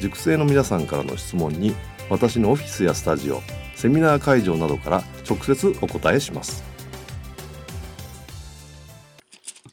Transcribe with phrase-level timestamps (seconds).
[0.00, 1.74] 塾生の皆さんからの質問に
[2.10, 3.40] 私のオフィスやスタジオ
[3.74, 6.62] セミナー会場などから直接お答えします。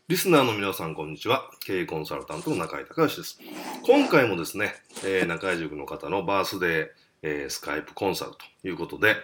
[0.07, 1.49] リスナーの皆さんこんにちは。
[1.65, 3.39] 経営コンサルタントの中井隆義です。
[3.83, 4.73] 今回もですね、
[5.05, 6.87] えー、中井塾の方のバースデー、
[7.21, 9.15] えー、スカイプコンサルということで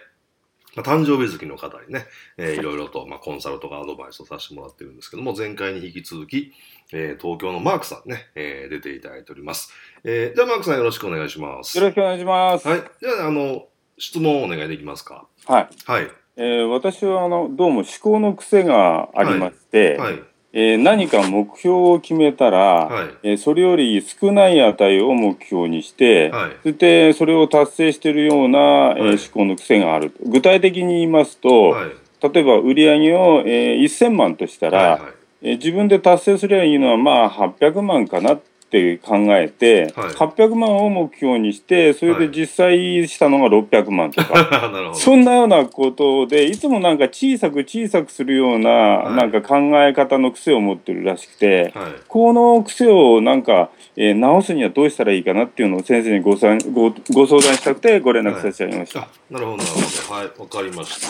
[0.82, 6.52] まあ、誕生日月の方にね、えー、いろいろと、まあ、コンサルとかアドバイスをさせてもらってるんですけども、前回に引き続き、
[6.92, 9.72] えー、東京のマークさんね、えー、出ていただいております。
[10.04, 11.76] えー、じゃあマークさんよろしくお願いします。
[11.76, 12.68] よろしくお願いします。
[12.68, 12.82] はい。
[13.00, 13.66] じゃあ、あの、
[13.98, 15.26] 質問をお願いできますか？
[15.46, 15.68] はい。
[15.84, 16.10] はい。
[16.36, 31.74] えー、私は、あの、どうも思考の癖がありまして、はい、はいえー、何か目標を決めたら、はい、えー、それより少ない値を目標にして、はい、そしてそれを達成しているような、はい、えー、思考の癖がある具体的に言いますと、
[32.22, 59.08] 例えば売上を、えー、1000万としたら、はいはい、え自分で達成すればいいのはまあ800万かなっって考えて、はい、800万を目標にしてそれで実際したのが600万とか、 はい、そんなようなことでいつもなんか小さく小さくするようなはい、なんか考え方の癖を持ってるらしくて、はい、この癖をなんか、えー、直すにはどうしたらいいかなっていうのを先生にごさごご相談したくてご連絡させてあげました。
[59.30, 60.14] なるほどなるほど。
[60.14, 61.08] はいわかりました、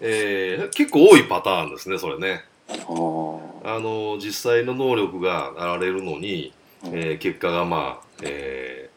[0.00, 2.44] えー、結構多いパターンですねそれね。
[3.66, 6.52] あの実際の能力があられるのに
[6.92, 8.90] えー、結果がまあ、え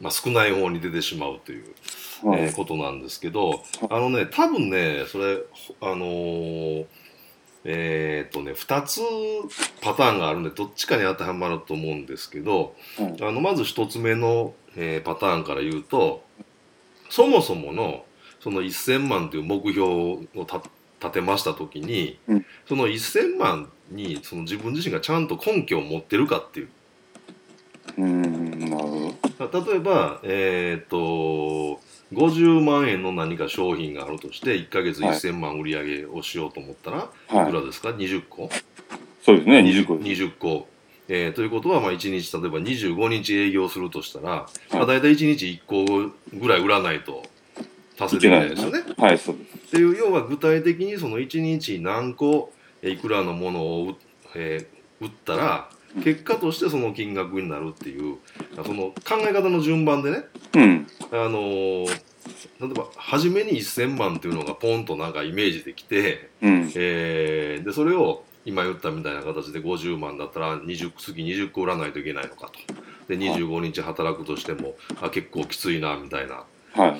[0.00, 1.64] ー、まあ、少ない方に出てしまうという、
[2.34, 5.38] えー、ことなんですけどあのね多分ねそれ
[5.80, 6.86] あのー、
[7.64, 9.00] えっとね2つ
[9.82, 16.22] パターンがあるんでどっちかに当てはまると思うんですけど、あのまず1つ目の、えパターンから言うと
[17.08, 18.04] そもそもの
[18.40, 22.18] その1000万という目標を立てました時に、
[22.68, 26.68] その1000万にその自分自身がちゃんと根拠を持ってるかっていう
[27.98, 31.80] うんなるほど例えばえっ、ー、と
[32.12, 38.50] 50万円の何か商品があるとして1か月1000万売り上げをしようと思ったら、はい、いくらですか20個
[39.22, 40.68] そうですね20個20個
[41.12, 47.24] えー、ということは、まあ、1日例えば25日営業するとしたら、はい、まあ、大体1日1個ぐらい売らないと
[47.98, 48.84] 達成できないですよね。
[48.96, 52.52] はい、そうですっていう要は具体的にその1日何個
[52.82, 53.96] いくらのものを、
[54.36, 55.68] えー、売ったら
[56.02, 58.18] 結果としてその金額になるっていう
[58.64, 60.24] その考え方の順番でね、
[60.54, 72.52] うん、あのー、例えば初めに1,000万っていうのがポンとなんかイメージできて、うん、えー、でそれを今言ったみたいな形で50万だったら20月20個売らないといけないのかと。
[73.08, 76.44] で25日働くとしてもあ結構きついなみたいな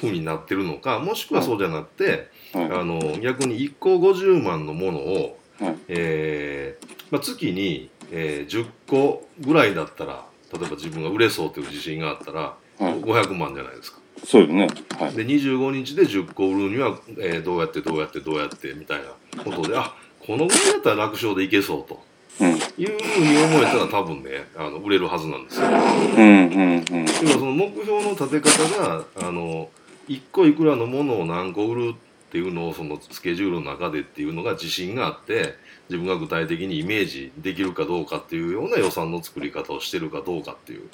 [0.00, 12.40] ふうになってるのか、もしくはそうじゃなくて、はい、あの逆に1個50万のものを、はい、えー、まあ、月にえー、10個ぐらいだったら例えば自分が売れそうという自信があったら、
[12.78, 14.00] はい、500万じゃないですか。
[14.24, 18.98] そうですね、はい、で25日で10個売るには、えー、どうやってどうやってどうやってみたい
[19.34, 19.94] なことであ
[20.26, 22.02] このぐらいだったら楽勝でいけそうと。
[22.40, 25.66] うん、いうふうに思えたら多分ねあの売れるはずなんですよ。
[25.66, 29.68] うんうんうん、その目標の立て方があの
[30.08, 35.54] 1個いくらのものを何個売るっていうのをそのスケジュールの中でっていうのが自信があって
[35.90, 40.88] 自分が具体的にイメージできるかどうかっていうような予算の作り方をしてるかどうかっていう。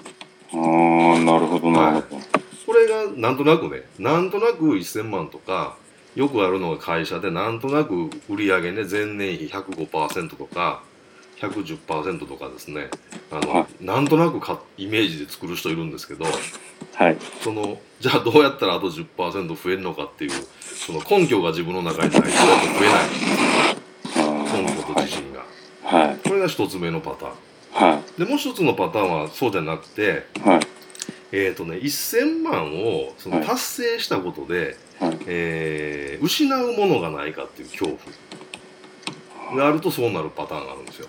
[0.53, 2.25] ああなるほどなるほど、はい、
[2.65, 5.77] これがなんとなくねなんとなく1000万とか
[6.15, 10.83] よくあるのが会社でなんとなく売上ね前年比105%とか
[11.41, 12.89] 110%とかですね。
[13.31, 16.25] あの、はい、なんとなくかイメージで作る人いるんですけど、
[16.95, 23.87] はい、そのじゃあどうやったらあと10%増えるのかっていうその根拠が自分の中にないと増えない
[24.63, 25.45] 根拠と自信が、
[25.83, 30.61] はい、これが一つ目のパターン、はい、でもう一つのパターンはそうじゃなくて、はい。
[31.33, 37.91] えっ、ー、とね1000万をその達成したことで、はい、えー、失うものがないかっていう恐
[39.51, 41.09] 怖があるとそうなるパターンがあるんですよ。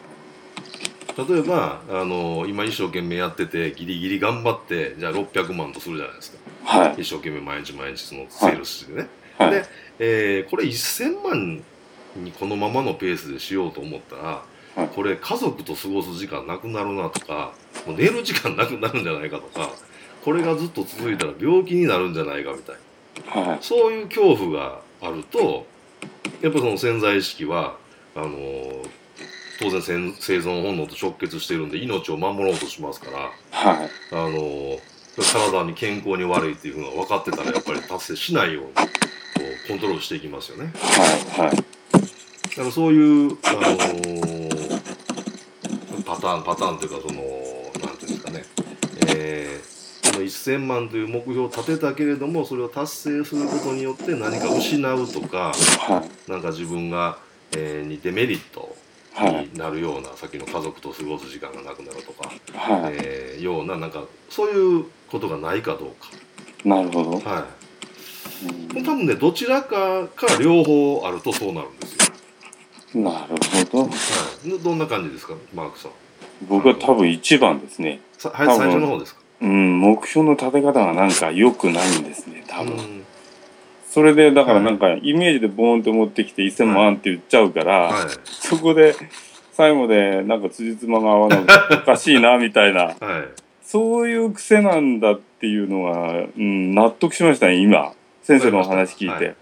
[1.17, 9.07] 例えばあの今一生懸命やっててギリギリ頑張ってじゃあ600万とするじゃないですか、はい、一生懸命毎日毎日そのセールスしてね、
[9.39, 9.65] はい、で、
[9.97, 11.63] えー、これ1000万
[12.15, 14.43] にこのままのペースでしようと思ったら、
[14.77, 17.51] はい、これ家族と過ごす時間なくなるなとか
[17.85, 19.71] もう寝る時間なくなるんじゃないかとか
[20.23, 22.75] これがずっと続いたら病気になるんじゃないかみたい
[23.43, 25.65] な、はい、そういう恐怖があると
[26.41, 27.75] やっぱその潜在意識は
[28.15, 28.89] あのー
[29.59, 34.77] 当然生存本能と直結してるんで命を守ろうとしますから、はい、あの
[35.17, 38.83] 体に健康に悪いっていうふうが分かってたらやっぱり達成しないようにこ
[39.65, 40.71] うコントロールしていきますよね。
[40.75, 41.61] はいはい、だ
[42.55, 44.46] からそういう、あのー、
[46.17, 47.21] パターンパターンというかその
[47.87, 48.43] なんていうんですかね、
[49.07, 57.19] えー、この1000万という目標を立てたけれどもそれを達成することによって何か失うとか、はい、なんか自分が、
[57.55, 58.75] えー、にデメリット
[59.19, 66.09] になるような、はい、さっきの家族と過ごす時間がなくなるとか、はい、えー、ようななんかそういうことがないかどうか。
[66.65, 67.11] なるほど。
[67.19, 67.45] は
[68.75, 68.83] い。
[68.83, 71.95] 多分ねどちらかか両方あるとそうなるんです
[72.95, 73.01] よ。
[73.03, 73.35] なる
[73.71, 73.83] ほど。
[73.85, 73.89] は
[74.45, 74.59] い。
[74.63, 75.91] どんな感じですかマークさん。
[76.41, 77.99] 僕は多分一番ですね。
[78.21, 79.21] はい、最初の方ですか？
[79.41, 83.03] うん、目標の立て方がなんか良くないんですね、多分。
[83.89, 88.95] それでだからなんかイメージでボーンと持ってきて1000万って言っちゃうから、はい、そこで
[89.53, 92.95] 最後でなんか辻褄が合わないおかしいなみたいな、 はい、
[93.63, 97.93] そういう癖なんだっていうのは、うん、納得しましたね今。
[98.23, 99.35] 先生のお話聞いて、はい、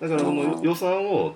[0.00, 1.34] だからその予算を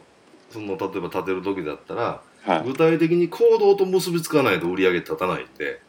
[0.50, 2.20] その例えば立てる時だったら、
[2.64, 5.80] 具体的に行動と結びつかないと売り上げ立たないんで。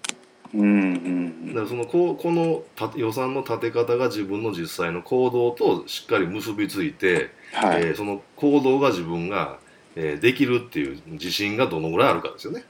[0.53, 2.63] うんうん、だからそのここの
[2.95, 9.57] 予算の立て方が自分の実際の行動としっかり結びついて、はい、えー、その行動が自分が、
[9.95, 12.63] えー、できるっていう自信がどのぐらいあるかですよね。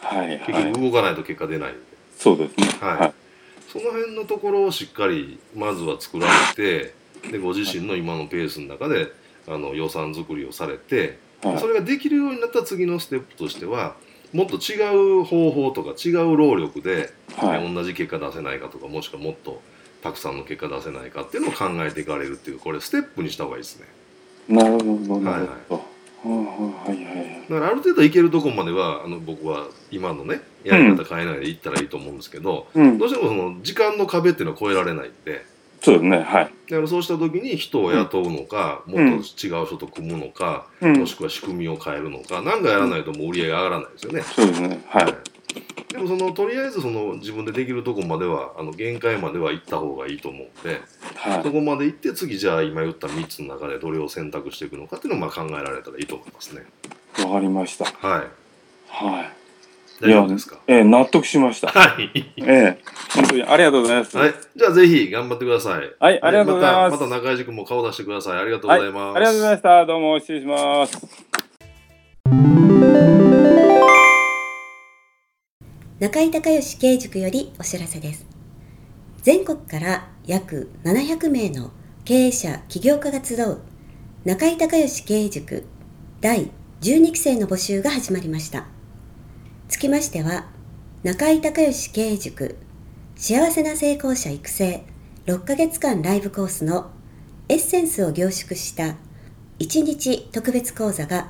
[0.00, 1.80] はい、はい、結局動かないと結果出ないんで。
[2.16, 2.68] そうですね。
[2.80, 2.96] はい。
[2.98, 3.14] はい、
[3.72, 6.94] その辺のところをしっかりまずは作られて、
[7.32, 9.12] でご自身の今のペースの中で
[9.48, 13.96] あの予算作りをされて、はい、それができるようになった次のステップとしては。
[14.32, 19.62] もっと違う方法とか違う労力で、はい、同じ結果出せないかとかもしくはもっと
[20.02, 23.86] たくさんの結果出せないかっていうのを考えていかれるっていうこれステップにした方がいいですね。
[24.48, 25.98] なるほどなるほど。
[26.24, 26.34] は
[26.86, 35.46] いはい、だからある程度いけるところまではあの僕は今のねやり方変えないでいったらいいと思うんですけど、うん、どうしてもその時間の壁っていうのは超えられないんで。
[35.80, 44.22] そうですねはいだからそうした時に人を雇うのか、うん、もっと違う人と組むのか、うん、もしくは仕組みを変えるのか何かやらないともう売り上げ上がらないですよね。
[44.22, 45.14] そうですねはい、
[45.92, 50.82] でもそのとりあえずその自分でできるとこまではあの限界までは行った方がいいと思うんで、
[51.14, 56.66] はい、そこまで行って次じゃあ今言った3つの中でどれを選択していくのかっていうのをまあ考えられたらいいと思いますね。
[57.24, 57.86] わかりました。
[57.86, 58.26] はい。
[58.88, 59.47] はい。
[60.00, 60.58] 大丈夫ですか？
[60.66, 61.68] ええー、納得しました。
[61.68, 62.10] はい。
[62.14, 64.16] ええー、本当にありがとうございます。
[64.16, 64.34] はい。
[64.56, 65.90] じゃあぜひ頑張ってください。
[65.98, 66.92] はい、ありがとうございます。
[66.92, 68.38] またまた中井塾も顔出してください。
[68.38, 68.96] ありがとうございます。
[68.96, 69.86] はい、ありがとうございました。
[69.86, 71.06] どうも失礼します。
[75.98, 78.24] 中井隆義経営塾よりお知らせです。
[79.22, 81.72] 全国から約700名の
[82.04, 83.58] 経営者、起業家が集う
[84.24, 85.66] 中井隆義経営塾
[86.20, 86.50] 第
[86.82, 88.66] 12期生の募集が始まりました。
[89.68, 90.46] つきましては、
[91.02, 92.56] 中井隆義経営塾
[93.16, 94.82] 幸せな成功者育成
[95.26, 96.90] 6ヶ月間ライブコースの
[97.48, 98.96] エッセンスを凝縮した
[99.58, 101.28] 1日特別講座が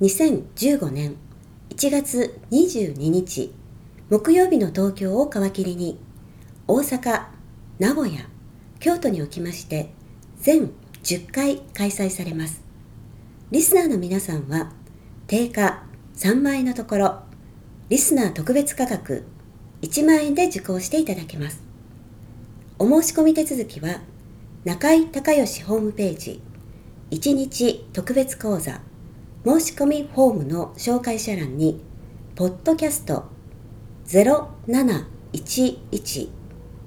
[0.00, 1.16] 2015年
[1.70, 3.54] 1月22日
[4.10, 6.00] 木曜日の東京を皮切りに
[6.66, 7.26] 大阪、
[7.78, 8.26] 名古屋、
[8.80, 9.92] 京都におきまして
[10.40, 10.72] 全
[11.04, 12.62] 10回開催されます。
[13.52, 14.72] リスナーの皆さんは
[15.28, 15.84] 定価
[16.16, 17.27] 3万円のところ
[17.90, 19.24] リスナー特別価格
[19.80, 21.62] 1万円で受講していただけます。
[22.78, 24.02] お申し込み手続きは、
[24.64, 26.42] 中井隆義ホームページ、
[27.10, 28.82] 1日特別講座、
[29.46, 31.80] 申し込みフォームの紹介者欄に、
[32.34, 33.24] ポッドキャスト
[34.06, 36.28] 0711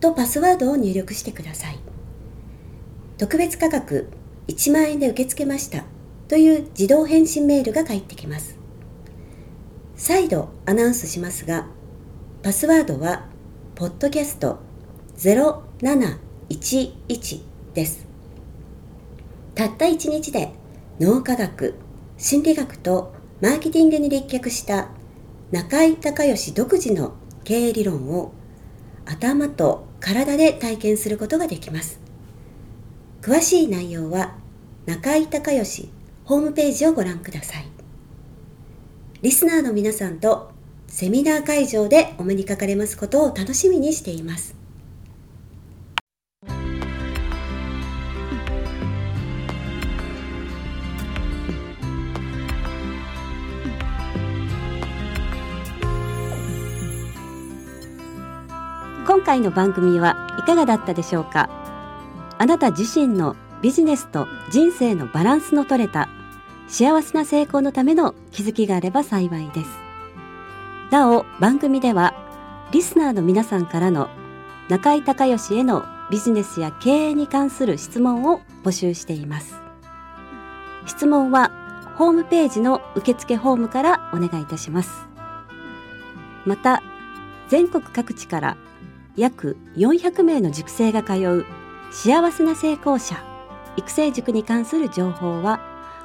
[0.02, 1.80] とパスワードを入力してください。
[3.18, 4.08] 特別価格
[4.48, 5.84] 1万円で受け付けました
[6.28, 8.61] という自動返信メールが返ってきます。
[10.02, 11.68] 再度アナウンスしますが、
[12.42, 13.28] パスワードは、
[13.76, 14.58] ポッドキャスト
[15.20, 17.44] 0711
[17.76, 18.08] です。
[19.54, 20.54] たった1日で
[21.00, 21.76] 脳科学、
[22.18, 24.90] 心理学とマーケティングに立脚した
[25.52, 28.32] 中井隆義独自の経営理論を
[29.06, 32.02] 頭と体で体験することができます
[33.22, 34.36] 詳しい内容は
[34.88, 35.92] 中井隆義
[36.26, 37.81] ホームページをご覧ください
[39.22, 40.50] リスナーの皆さんと
[40.88, 44.56] セミナー会場でお目にかかれますことを楽しみにしています。
[59.06, 61.48] 今回の番組はいかがだったでしょうか？
[62.40, 66.10] あなた自身のビジネスと人生のバランスの取れた
[66.72, 69.70] 幸せな成功のための気づきがあれば幸いです。
[70.90, 72.16] なお番組では
[72.72, 74.10] リスナーの皆さんからの
[74.70, 79.56] 中井隆義へのビジネスや経営に関する質問を募集しています。
[80.86, 81.52] 質問は
[81.98, 84.92] ホームページの受付フォームからお願いいたします。
[86.46, 86.82] また
[87.50, 88.58] 全国各地から
[89.18, 91.46] 約400名の塾生が通う
[91.92, 93.22] 幸せな成功者
[93.76, 95.71] 育成塾に関する情報は